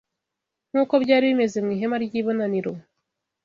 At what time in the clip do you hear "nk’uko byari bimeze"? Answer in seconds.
0.69-1.57